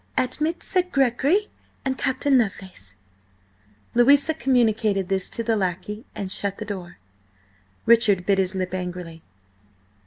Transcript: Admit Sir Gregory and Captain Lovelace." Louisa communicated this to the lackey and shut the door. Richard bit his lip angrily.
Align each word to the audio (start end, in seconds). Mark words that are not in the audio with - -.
Admit 0.17 0.63
Sir 0.63 0.81
Gregory 0.81 1.41
and 1.85 1.95
Captain 1.95 2.35
Lovelace." 2.35 2.95
Louisa 3.93 4.33
communicated 4.33 5.09
this 5.09 5.29
to 5.29 5.43
the 5.43 5.55
lackey 5.55 6.05
and 6.15 6.31
shut 6.31 6.57
the 6.57 6.65
door. 6.65 6.97
Richard 7.85 8.25
bit 8.25 8.39
his 8.39 8.55
lip 8.55 8.73
angrily. 8.73 9.21